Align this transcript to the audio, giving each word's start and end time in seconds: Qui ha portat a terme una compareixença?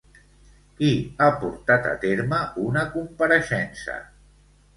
Qui 0.77 0.87
ha 1.19 1.27
portat 1.43 1.85
a 1.89 1.91
terme 2.07 2.41
una 2.65 2.87
compareixença? 2.97 4.01